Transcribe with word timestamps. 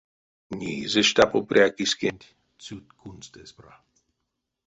Неизе 0.57 1.01
штапо 1.09 1.39
пря 1.47 1.65
киськенть— 1.77 2.33
цють 2.63 2.91
кунст 3.01 3.33
эзь 3.43 3.53
пра. 3.57 3.73